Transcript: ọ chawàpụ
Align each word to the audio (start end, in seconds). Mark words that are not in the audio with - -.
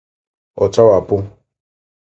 ọ 0.63 0.65
chawàpụ 0.73 1.15